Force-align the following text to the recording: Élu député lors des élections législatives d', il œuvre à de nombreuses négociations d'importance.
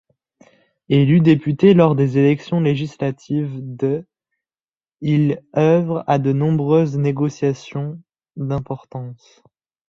Élu 0.89 1.19
député 1.21 1.75
lors 1.75 1.93
des 1.93 2.17
élections 2.17 2.59
législatives 2.59 3.51
d', 3.61 4.03
il 4.99 5.39
œuvre 5.55 6.03
à 6.07 6.17
de 6.17 6.33
nombreuses 6.33 6.97
négociations 6.97 8.01
d'importance. 8.35 9.43